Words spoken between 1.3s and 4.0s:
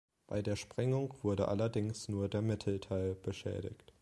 allerdings nur der Mittelteil beschädigt.